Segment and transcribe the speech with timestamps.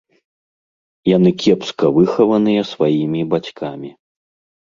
[1.15, 3.89] Яны кепска выхаваныя сваімі бацькамі.